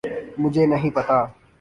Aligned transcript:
مجھے 0.37 0.65
نہیں 0.65 0.89
پتہ۔ 0.95 1.19